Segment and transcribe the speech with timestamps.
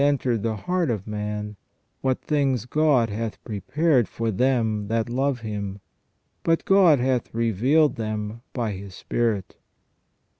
[0.01, 1.55] entered the heart of man,
[2.01, 5.79] what things God hath prepared for them that love Him.
[6.41, 9.57] But God hath revealed them, by His Spirit."